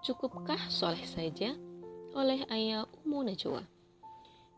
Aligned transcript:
Cukupkah 0.00 0.56
soleh 0.72 1.04
saja? 1.04 1.52
Oleh 2.16 2.48
Ayah 2.48 2.88
Umu 3.04 3.20
Najwa. 3.20 3.60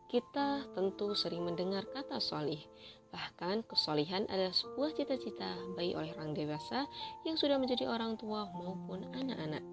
Kita 0.07 0.63
tentu 0.71 1.11
sering 1.19 1.43
mendengar 1.43 1.83
kata 1.91 2.23
solih. 2.23 2.63
Bahkan 3.11 3.67
kesolihan 3.67 4.23
adalah 4.31 4.55
sebuah 4.55 4.95
cita-cita 4.95 5.59
baik 5.75 5.99
oleh 5.99 6.15
orang 6.15 6.31
dewasa 6.31 6.87
yang 7.27 7.35
sudah 7.35 7.59
menjadi 7.59 7.91
orang 7.91 8.15
tua 8.15 8.47
maupun 8.55 9.03
anak-anak. 9.11 9.72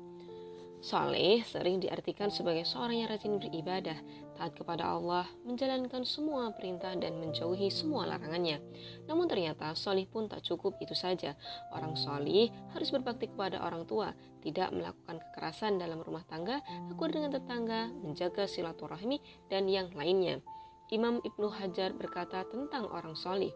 Soleh 0.80 1.44
sering 1.44 1.76
diartikan 1.76 2.32
sebagai 2.32 2.64
seorang 2.64 3.04
yang 3.04 3.12
rajin 3.12 3.36
beribadah, 3.36 4.00
taat 4.32 4.56
kepada 4.56 4.88
Allah, 4.96 5.28
menjalankan 5.44 6.08
semua 6.08 6.48
perintah 6.56 6.96
dan 6.96 7.20
menjauhi 7.20 7.68
semua 7.68 8.08
larangannya. 8.08 8.64
Namun 9.04 9.28
ternyata 9.28 9.76
solih 9.76 10.08
pun 10.08 10.24
tak 10.24 10.40
cukup 10.40 10.80
itu 10.80 10.96
saja. 10.96 11.36
Orang 11.76 12.00
solih 12.00 12.48
harus 12.72 12.88
berbakti 12.88 13.28
kepada 13.28 13.60
orang 13.60 13.84
tua, 13.84 14.16
tidak 14.40 14.72
melakukan 14.72 15.20
kekerasan 15.20 15.76
dalam 15.76 16.00
rumah 16.00 16.24
tangga, 16.24 16.64
akur 16.88 17.12
dengan 17.12 17.36
tetangga, 17.36 17.92
menjaga 18.00 18.48
silaturahmi, 18.48 19.20
dan 19.52 19.68
yang 19.68 19.92
lainnya. 19.92 20.40
Imam 20.88 21.20
Ibnu 21.20 21.52
Hajar 21.60 21.92
berkata 21.92 22.48
tentang 22.48 22.88
orang 22.88 23.12
solih. 23.12 23.52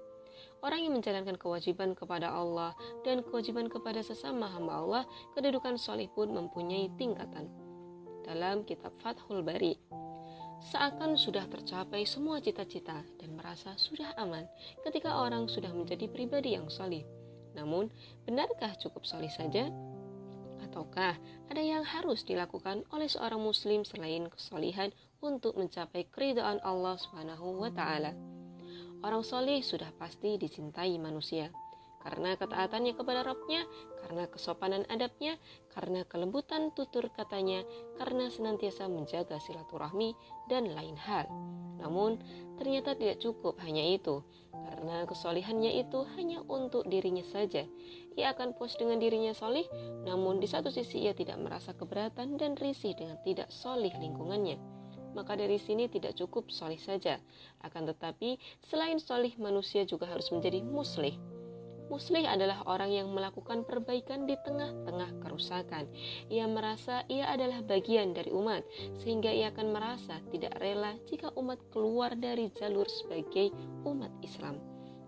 Orang 0.64 0.80
yang 0.80 0.96
menjalankan 0.96 1.36
kewajiban 1.36 1.92
kepada 1.92 2.32
Allah 2.32 2.72
dan 3.04 3.20
kewajiban 3.20 3.68
kepada 3.68 4.00
sesama 4.00 4.48
hamba 4.48 4.80
Allah, 4.80 5.02
kedudukan 5.36 5.76
solih 5.76 6.08
pun 6.08 6.32
mempunyai 6.32 6.88
tingkatan. 6.96 7.52
Dalam 8.24 8.64
kitab 8.64 8.96
Fathul 9.04 9.44
Bari, 9.44 9.76
seakan 10.72 11.20
sudah 11.20 11.44
tercapai 11.44 12.08
semua 12.08 12.40
cita-cita 12.40 13.04
dan 13.20 13.36
merasa 13.36 13.76
sudah 13.76 14.16
aman 14.16 14.48
ketika 14.88 15.20
orang 15.20 15.44
sudah 15.44 15.68
menjadi 15.68 16.08
pribadi 16.08 16.56
yang 16.56 16.72
solih. 16.72 17.04
Namun, 17.52 17.92
benarkah 18.24 18.72
cukup 18.80 19.04
solih 19.04 19.30
saja? 19.30 19.68
Ataukah 20.64 21.14
ada 21.52 21.62
yang 21.62 21.84
harus 21.84 22.24
dilakukan 22.26 22.82
oleh 22.90 23.06
seorang 23.06 23.38
muslim 23.38 23.84
selain 23.86 24.26
kesolihan 24.32 24.90
untuk 25.20 25.54
mencapai 25.54 26.08
keridhaan 26.10 26.58
Allah 26.64 26.98
Subhanahu 26.98 27.62
wa 27.62 27.70
taala? 27.70 28.16
Orang 29.04 29.20
soleh 29.20 29.60
sudah 29.60 29.92
pasti 30.00 30.40
dicintai 30.40 30.96
manusia 30.96 31.52
karena 32.04 32.36
ketaatannya 32.36 32.92
kepada 33.00 33.24
Rabbnya, 33.24 33.64
karena 34.04 34.28
kesopanan 34.28 34.84
adabnya, 34.92 35.40
karena 35.72 36.04
kelembutan 36.04 36.68
tutur 36.76 37.08
katanya, 37.08 37.64
karena 37.96 38.28
senantiasa 38.28 38.92
menjaga 38.92 39.40
silaturahmi, 39.40 40.12
dan 40.44 40.68
lain 40.76 41.00
hal. 41.00 41.24
Namun, 41.80 42.20
ternyata 42.60 42.92
tidak 42.92 43.24
cukup 43.24 43.56
hanya 43.64 43.80
itu, 43.80 44.20
karena 44.52 45.08
kesolihannya 45.08 45.80
itu 45.80 46.04
hanya 46.20 46.44
untuk 46.44 46.84
dirinya 46.92 47.24
saja. 47.24 47.64
Ia 48.20 48.36
akan 48.36 48.52
puas 48.52 48.76
dengan 48.76 49.00
dirinya 49.00 49.32
solih, 49.32 49.64
namun 50.04 50.44
di 50.44 50.46
satu 50.46 50.68
sisi 50.68 51.08
ia 51.08 51.16
tidak 51.16 51.40
merasa 51.40 51.72
keberatan 51.72 52.36
dan 52.36 52.52
risih 52.60 52.92
dengan 52.92 53.16
tidak 53.24 53.48
solih 53.48 53.96
lingkungannya 53.96 54.73
maka 55.14 55.38
dari 55.38 55.56
sini 55.56 55.88
tidak 55.88 56.18
cukup 56.18 56.50
solih 56.50 56.78
saja. 56.78 57.22
Akan 57.62 57.86
tetapi, 57.86 58.36
selain 58.66 59.00
solih, 59.00 59.32
manusia 59.40 59.86
juga 59.86 60.10
harus 60.10 60.28
menjadi 60.34 60.60
muslih. 60.60 61.16
Muslih 61.92 62.24
adalah 62.24 62.64
orang 62.64 62.90
yang 62.90 63.12
melakukan 63.12 63.62
perbaikan 63.68 64.24
di 64.24 64.34
tengah-tengah 64.40 65.20
kerusakan. 65.20 65.84
Ia 66.32 66.48
merasa 66.48 67.04
ia 67.12 67.28
adalah 67.28 67.60
bagian 67.60 68.16
dari 68.16 68.32
umat, 68.32 68.64
sehingga 69.04 69.28
ia 69.28 69.52
akan 69.52 69.68
merasa 69.70 70.18
tidak 70.32 70.56
rela 70.58 70.96
jika 71.04 71.28
umat 71.36 71.60
keluar 71.68 72.16
dari 72.16 72.48
jalur 72.56 72.88
sebagai 72.88 73.52
umat 73.84 74.10
Islam. 74.24 74.56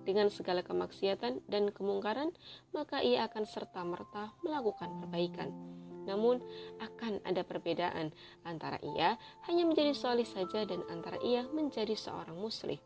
Dengan 0.06 0.30
segala 0.30 0.62
kemaksiatan 0.62 1.48
dan 1.50 1.74
kemungkaran, 1.74 2.30
maka 2.70 3.02
ia 3.02 3.26
akan 3.26 3.42
serta-merta 3.42 4.36
melakukan 4.46 5.02
perbaikan. 5.02 5.50
Namun 6.06 6.40
akan 6.78 7.20
ada 7.26 7.42
perbedaan 7.42 8.14
antara 8.46 8.78
ia 8.80 9.18
hanya 9.50 9.66
menjadi 9.66 9.92
solih 9.92 10.26
saja 10.26 10.62
dan 10.64 10.86
antara 10.88 11.18
ia 11.20 11.44
menjadi 11.50 11.98
seorang 11.98 12.38
muslim. 12.38 12.78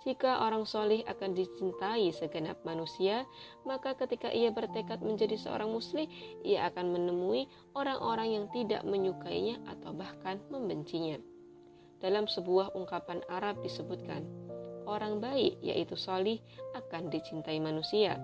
Jika 0.00 0.48
orang 0.48 0.64
solih 0.64 1.04
akan 1.04 1.36
dicintai 1.36 2.08
segenap 2.16 2.64
manusia, 2.64 3.28
maka 3.68 3.92
ketika 3.92 4.32
ia 4.32 4.48
bertekad 4.48 5.04
menjadi 5.04 5.36
seorang 5.36 5.68
muslim, 5.68 6.08
ia 6.40 6.72
akan 6.72 6.96
menemui 6.96 7.44
orang-orang 7.76 8.32
yang 8.32 8.46
tidak 8.48 8.80
menyukainya 8.80 9.60
atau 9.68 9.92
bahkan 9.92 10.40
membencinya. 10.48 11.20
Dalam 12.00 12.24
sebuah 12.24 12.72
ungkapan 12.72 13.20
Arab 13.28 13.60
disebutkan, 13.60 14.24
orang 14.88 15.20
baik 15.20 15.60
yaitu 15.60 16.00
solih 16.00 16.40
akan 16.72 17.12
dicintai 17.12 17.60
manusia, 17.60 18.16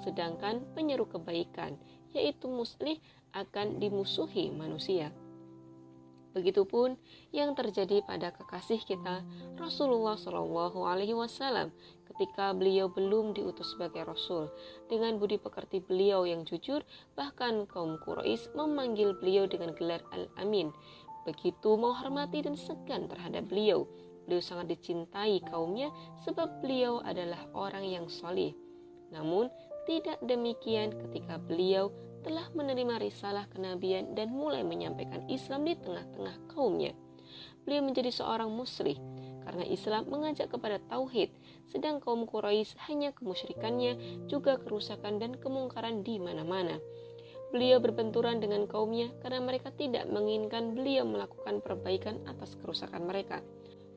sedangkan 0.00 0.64
penyeru 0.72 1.04
kebaikan 1.04 1.76
yaitu 2.16 2.48
muslih 2.48 3.00
akan 3.32 3.80
dimusuhi 3.80 4.52
manusia. 4.52 5.12
Begitupun 6.36 6.94
yang 7.34 7.56
terjadi 7.56 8.04
pada 8.04 8.30
kekasih 8.30 8.84
kita 8.84 9.24
Rasulullah 9.56 10.14
Shallallahu 10.14 10.84
Alaihi 10.86 11.16
Wasallam 11.16 11.72
ketika 12.06 12.52
beliau 12.52 12.86
belum 12.92 13.32
diutus 13.32 13.74
sebagai 13.74 14.04
rasul. 14.04 14.46
Dengan 14.86 15.16
budi 15.16 15.40
pekerti 15.40 15.82
beliau 15.82 16.28
yang 16.28 16.44
jujur, 16.44 16.84
bahkan 17.18 17.64
kaum 17.66 17.96
Quraisy 18.02 18.54
memanggil 18.54 19.16
beliau 19.18 19.50
dengan 19.50 19.72
gelar 19.74 20.04
Al-Amin. 20.12 20.74
Begitu 21.24 21.74
menghormati 21.74 22.44
dan 22.44 22.54
segan 22.54 23.10
terhadap 23.10 23.48
beliau. 23.48 23.88
Beliau 24.28 24.44
sangat 24.44 24.76
dicintai 24.76 25.40
kaumnya 25.48 25.88
sebab 26.22 26.60
beliau 26.60 27.00
adalah 27.00 27.48
orang 27.56 27.82
yang 27.88 28.06
solih. 28.12 28.52
Namun, 29.08 29.48
tidak 29.88 30.20
demikian 30.20 30.92
ketika 30.92 31.40
beliau 31.40 31.88
telah 32.20 32.44
menerima 32.52 33.00
risalah 33.00 33.48
kenabian 33.48 34.12
dan 34.12 34.28
mulai 34.28 34.60
menyampaikan 34.60 35.24
Islam 35.32 35.64
di 35.64 35.80
tengah-tengah 35.80 36.52
kaumnya. 36.52 36.92
Beliau 37.64 37.80
menjadi 37.80 38.12
seorang 38.12 38.52
muslim 38.52 39.00
karena 39.48 39.64
Islam 39.64 40.12
mengajak 40.12 40.52
kepada 40.52 40.76
tauhid, 40.92 41.32
sedang 41.72 42.04
kaum 42.04 42.28
Quraisy 42.28 42.76
hanya 42.84 43.16
kemusyrikannya, 43.16 44.28
juga 44.28 44.60
kerusakan 44.60 45.16
dan 45.16 45.40
kemungkaran 45.40 46.04
di 46.04 46.20
mana-mana. 46.20 46.76
Beliau 47.48 47.80
berbenturan 47.80 48.44
dengan 48.44 48.68
kaumnya 48.68 49.08
karena 49.24 49.40
mereka 49.40 49.72
tidak 49.72 50.04
menginginkan 50.04 50.76
beliau 50.76 51.08
melakukan 51.08 51.64
perbaikan 51.64 52.20
atas 52.28 52.60
kerusakan 52.60 53.08
mereka. 53.08 53.40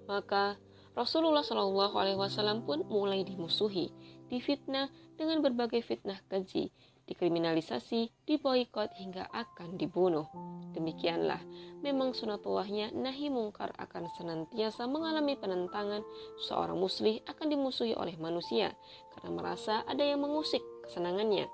Maka 0.07 0.55
Rasulullah 0.95 1.43
Shallallahu 1.43 1.99
Alaihi 1.99 2.19
Wasallam 2.19 2.63
pun 2.63 2.87
mulai 2.87 3.27
dimusuhi, 3.27 3.91
difitnah 4.31 4.87
dengan 5.19 5.43
berbagai 5.43 5.83
fitnah 5.83 6.23
keji, 6.31 6.71
dikriminalisasi, 7.11 8.23
diboikot 8.23 8.95
hingga 8.95 9.27
akan 9.35 9.75
dibunuh. 9.75 10.31
Demikianlah, 10.71 11.43
memang 11.83 12.15
sunatullahnya 12.15 12.95
nahi 12.95 13.27
mungkar 13.27 13.75
akan 13.75 14.07
senantiasa 14.15 14.87
mengalami 14.87 15.35
penentangan. 15.35 15.99
Seorang 16.47 16.79
muslim 16.79 17.19
akan 17.27 17.47
dimusuhi 17.51 17.91
oleh 17.91 18.15
manusia 18.15 18.71
karena 19.11 19.29
merasa 19.35 19.83
ada 19.83 20.01
yang 20.01 20.23
mengusik 20.23 20.63
kesenangannya. 20.87 21.51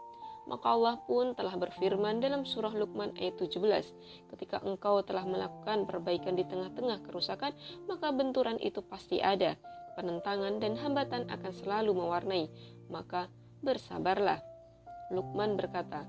Maka 0.48 0.72
Allah 0.72 0.96
pun 1.04 1.36
telah 1.36 1.60
berfirman 1.60 2.24
dalam 2.24 2.48
surah 2.48 2.72
Luqman 2.72 3.12
ayat 3.20 3.36
17, 3.36 4.32
ketika 4.32 4.64
engkau 4.64 5.04
telah 5.04 5.28
melakukan 5.28 5.84
perbaikan 5.84 6.40
di 6.40 6.48
tengah-tengah 6.48 7.04
kerusakan, 7.04 7.52
maka 7.84 8.16
benturan 8.16 8.56
itu 8.64 8.80
pasti 8.80 9.20
ada. 9.20 9.60
Penentangan 9.98 10.62
dan 10.62 10.78
hambatan 10.78 11.26
akan 11.26 11.52
selalu 11.58 11.98
mewarnai, 11.98 12.46
maka 12.86 13.34
bersabarlah. 13.66 14.38
Lukman 15.10 15.58
berkata, 15.58 16.06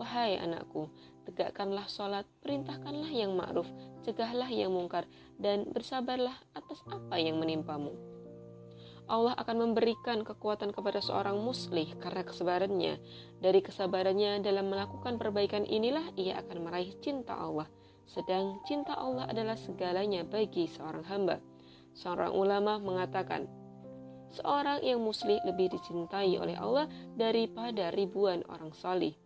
Wahai 0.00 0.40
anakku, 0.40 0.88
tegakkanlah 1.28 1.84
sholat, 1.84 2.24
perintahkanlah 2.40 3.12
yang 3.12 3.36
ma'ruf, 3.36 3.68
cegahlah 4.08 4.48
yang 4.48 4.72
mungkar, 4.72 5.04
dan 5.36 5.68
bersabarlah 5.68 6.32
atas 6.56 6.80
apa 6.88 7.20
yang 7.20 7.36
menimpamu. 7.36 7.92
Allah 9.06 9.38
akan 9.38 9.70
memberikan 9.70 10.26
kekuatan 10.26 10.74
kepada 10.74 10.98
seorang 10.98 11.38
muslih 11.38 11.94
karena 12.02 12.26
kesabarannya. 12.26 12.98
Dari 13.38 13.60
kesabarannya 13.62 14.42
dalam 14.42 14.66
melakukan 14.66 15.14
perbaikan 15.20 15.62
inilah 15.62 16.10
ia 16.18 16.42
akan 16.42 16.66
meraih 16.66 16.90
cinta 16.98 17.38
Allah. 17.38 17.70
Sedang 18.08 18.58
cinta 18.66 18.98
Allah 18.98 19.30
adalah 19.30 19.54
segalanya 19.54 20.26
bagi 20.26 20.66
seorang 20.66 21.06
hamba. 21.06 21.38
Seorang 21.96 22.36
ulama 22.36 22.76
mengatakan, 22.76 23.48
seorang 24.36 24.84
yang 24.84 25.00
muslim 25.00 25.40
lebih 25.48 25.72
dicintai 25.72 26.36
oleh 26.36 26.52
Allah 26.52 26.84
daripada 27.16 27.88
ribuan 27.88 28.44
orang 28.52 28.76
salih. 28.76 29.16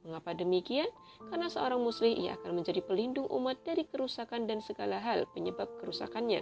Mengapa 0.00 0.32
demikian? 0.32 0.88
Karena 1.28 1.52
seorang 1.52 1.82
muslim 1.82 2.16
ia 2.16 2.38
akan 2.40 2.62
menjadi 2.62 2.80
pelindung 2.80 3.28
umat 3.28 3.60
dari 3.66 3.84
kerusakan 3.84 4.48
dan 4.48 4.64
segala 4.64 4.96
hal 4.96 5.28
penyebab 5.36 5.68
kerusakannya. 5.82 6.40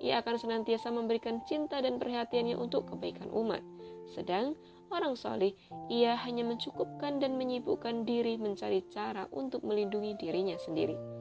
Ia 0.00 0.24
akan 0.24 0.40
senantiasa 0.40 0.88
memberikan 0.88 1.44
cinta 1.44 1.82
dan 1.84 2.00
perhatiannya 2.00 2.56
untuk 2.56 2.88
kebaikan 2.88 3.28
umat. 3.34 3.60
Sedang 4.08 4.56
orang 4.88 5.18
salih, 5.18 5.52
ia 5.92 6.16
hanya 6.24 6.46
mencukupkan 6.46 7.20
dan 7.20 7.36
menyibukkan 7.36 8.08
diri 8.08 8.40
mencari 8.40 8.86
cara 8.88 9.28
untuk 9.34 9.66
melindungi 9.66 10.16
dirinya 10.16 10.56
sendiri. 10.56 11.15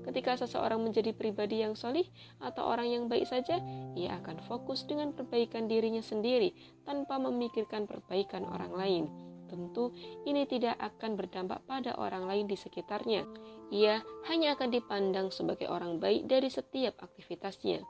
Ketika 0.00 0.36
seseorang 0.40 0.80
menjadi 0.80 1.12
pribadi 1.12 1.60
yang 1.60 1.76
solih 1.76 2.08
atau 2.40 2.64
orang 2.64 2.88
yang 2.88 3.04
baik 3.06 3.28
saja, 3.28 3.60
ia 3.92 4.16
akan 4.20 4.40
fokus 4.48 4.88
dengan 4.88 5.12
perbaikan 5.12 5.68
dirinya 5.68 6.00
sendiri 6.00 6.56
tanpa 6.88 7.20
memikirkan 7.20 7.84
perbaikan 7.84 8.48
orang 8.48 8.72
lain. 8.74 9.06
tentu 9.50 9.90
ini 10.30 10.46
tidak 10.46 10.78
akan 10.78 11.18
berdampak 11.18 11.58
pada 11.66 11.98
orang 11.98 12.22
lain 12.22 12.46
di 12.46 12.54
sekitarnya. 12.54 13.26
Ia 13.74 13.98
hanya 14.30 14.54
akan 14.54 14.70
dipandang 14.70 15.34
sebagai 15.34 15.66
orang 15.66 15.98
baik 15.98 16.30
dari 16.30 16.46
setiap 16.46 17.02
aktivitasnya. 17.02 17.82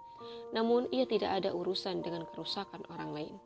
Namun, 0.56 0.88
ia 0.88 1.04
tidak 1.04 1.44
ada 1.44 1.52
urusan 1.52 2.00
dengan 2.00 2.24
kerusakan 2.32 2.80
orang 2.88 3.12
lain. 3.12 3.36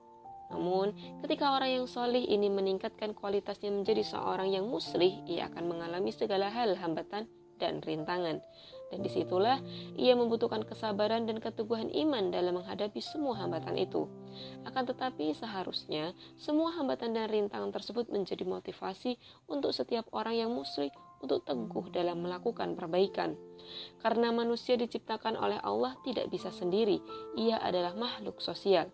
Namun, 0.54 0.94
ketika 1.26 1.58
orang 1.58 1.82
yang 1.82 1.86
solih 1.90 2.22
ini 2.22 2.46
meningkatkan 2.46 3.18
kualitasnya 3.18 3.74
menjadi 3.74 4.06
seorang 4.06 4.54
yang 4.54 4.70
muslih, 4.70 5.18
ia 5.26 5.50
akan 5.50 5.74
mengalami 5.74 6.14
segala 6.14 6.54
hal 6.54 6.78
hambatan 6.78 7.26
dan 7.58 7.82
rintangan. 7.82 8.42
Dan 8.92 9.02
di 9.02 9.10
situlah 9.10 9.58
ia 9.98 10.14
membutuhkan 10.14 10.62
kesabaran 10.62 11.26
dan 11.26 11.42
keteguhan 11.42 11.90
iman 11.90 12.30
dalam 12.30 12.62
menghadapi 12.62 13.02
semua 13.02 13.34
hambatan 13.42 13.74
itu. 13.74 14.06
Akan 14.62 14.86
tetapi 14.86 15.34
seharusnya 15.34 16.14
semua 16.38 16.70
hambatan 16.78 17.10
dan 17.10 17.26
rintangan 17.26 17.74
tersebut 17.74 18.06
menjadi 18.12 18.46
motivasi 18.46 19.18
untuk 19.50 19.74
setiap 19.74 20.06
orang 20.14 20.46
yang 20.46 20.50
muslim 20.54 20.94
untuk 21.24 21.42
teguh 21.42 21.88
dalam 21.90 22.22
melakukan 22.22 22.76
perbaikan. 22.76 23.34
Karena 23.98 24.28
manusia 24.30 24.76
diciptakan 24.76 25.40
oleh 25.40 25.56
Allah 25.64 25.96
tidak 26.04 26.28
bisa 26.28 26.52
sendiri, 26.52 27.00
ia 27.34 27.56
adalah 27.58 27.96
makhluk 27.96 28.44
sosial. 28.44 28.92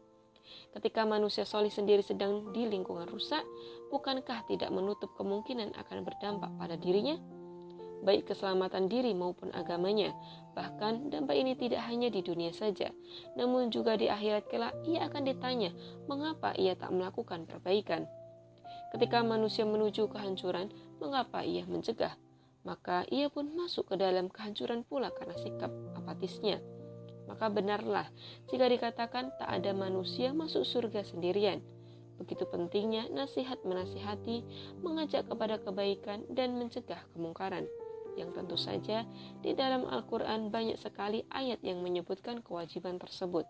Ketika 0.71 1.03
manusia 1.03 1.43
solih 1.43 1.71
sendiri 1.71 2.03
sedang 2.03 2.55
di 2.55 2.67
lingkungan 2.67 3.11
rusak, 3.11 3.43
bukankah 3.91 4.47
tidak 4.47 4.71
menutup 4.71 5.11
kemungkinan 5.19 5.75
akan 5.75 5.99
berdampak 6.07 6.51
pada 6.55 6.79
dirinya? 6.79 7.39
Baik 8.00 8.32
keselamatan 8.32 8.88
diri 8.88 9.12
maupun 9.12 9.52
agamanya. 9.52 10.17
Bahkan 10.56 11.12
dampak 11.12 11.37
ini 11.37 11.55
tidak 11.55 11.85
hanya 11.87 12.08
di 12.11 12.25
dunia 12.25 12.50
saja, 12.50 12.91
namun 13.38 13.70
juga 13.70 13.94
di 13.94 14.11
akhirat 14.11 14.50
kelak 14.50 14.75
ia 14.88 15.06
akan 15.06 15.23
ditanya 15.25 15.70
mengapa 16.11 16.56
ia 16.58 16.75
tak 16.75 16.91
melakukan 16.91 17.47
perbaikan. 17.47 18.08
Ketika 18.91 19.23
manusia 19.23 19.62
menuju 19.62 20.11
kehancuran, 20.11 20.75
mengapa 20.99 21.47
ia 21.47 21.62
mencegah? 21.69 22.19
Maka 22.67 23.06
ia 23.08 23.31
pun 23.31 23.49
masuk 23.56 23.88
ke 23.88 23.97
dalam 23.97 24.29
kehancuran 24.29 24.85
pula 24.85 25.14
karena 25.14 25.38
sikap 25.38 25.70
apatisnya. 25.97 26.61
Maka 27.31 27.47
benarlah 27.47 28.11
jika 28.50 28.67
dikatakan 28.67 29.31
tak 29.38 29.49
ada 29.49 29.70
manusia 29.70 30.35
masuk 30.35 30.67
surga 30.67 31.06
sendirian. 31.06 31.62
Begitu 32.19 32.44
pentingnya 32.44 33.08
nasihat 33.08 33.64
menasihati, 33.64 34.44
mengajak 34.85 35.25
kepada 35.31 35.56
kebaikan 35.56 36.26
dan 36.29 36.58
mencegah 36.58 37.00
kemungkaran 37.17 37.64
yang 38.20 38.37
tentu 38.37 38.61
saja 38.61 39.08
di 39.40 39.56
dalam 39.56 39.88
Al-Quran 39.88 40.52
banyak 40.52 40.76
sekali 40.76 41.25
ayat 41.32 41.64
yang 41.64 41.81
menyebutkan 41.81 42.44
kewajiban 42.44 43.00
tersebut. 43.00 43.49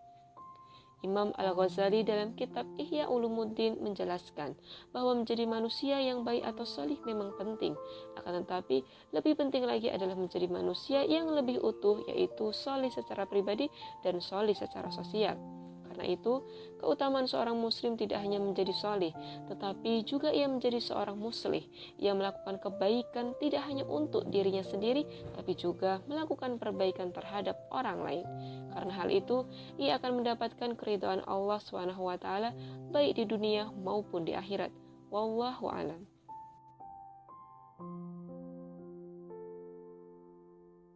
Imam 1.01 1.33
Al-Ghazali 1.33 2.05
dalam 2.05 2.37
kitab 2.37 2.69
Ihya 2.77 3.09
Ulumuddin 3.09 3.81
menjelaskan 3.81 4.53
bahwa 4.93 5.17
menjadi 5.17 5.49
manusia 5.49 5.97
yang 5.97 6.21
baik 6.21 6.45
atau 6.45 6.61
solih 6.61 7.01
memang 7.01 7.33
penting. 7.41 7.73
Akan 8.21 8.45
tetapi, 8.45 8.85
lebih 9.09 9.33
penting 9.33 9.65
lagi 9.65 9.89
adalah 9.89 10.13
menjadi 10.13 10.45
manusia 10.45 11.01
yang 11.01 11.33
lebih 11.33 11.57
utuh, 11.57 12.05
yaitu 12.05 12.53
solih 12.53 12.93
secara 12.93 13.25
pribadi 13.25 13.65
dan 14.05 14.21
solih 14.21 14.53
secara 14.53 14.93
sosial. 14.93 15.60
Karena 15.91 16.07
itu, 16.07 16.39
keutamaan 16.79 17.27
seorang 17.27 17.59
muslim 17.59 17.99
tidak 17.99 18.23
hanya 18.23 18.39
menjadi 18.39 18.71
soleh, 18.71 19.11
tetapi 19.51 20.07
juga 20.07 20.31
ia 20.31 20.47
menjadi 20.47 20.79
seorang 20.79 21.19
muslih. 21.19 21.67
Ia 21.99 22.15
melakukan 22.15 22.63
kebaikan 22.63 23.35
tidak 23.43 23.67
hanya 23.67 23.83
untuk 23.83 24.23
dirinya 24.31 24.63
sendiri, 24.63 25.03
tapi 25.35 25.51
juga 25.59 25.99
melakukan 26.07 26.55
perbaikan 26.55 27.11
terhadap 27.11 27.59
orang 27.75 27.99
lain. 28.07 28.25
Karena 28.71 28.93
hal 29.03 29.11
itu, 29.11 29.43
ia 29.75 29.99
akan 29.99 30.23
mendapatkan 30.23 30.79
keridhaan 30.79 31.27
Allah 31.27 31.59
SWT 31.59 32.55
baik 32.95 33.19
di 33.19 33.27
dunia 33.27 33.67
maupun 33.83 34.23
di 34.23 34.31
akhirat. 34.31 34.71
Wallahu 35.11 35.67
alam. 35.67 36.10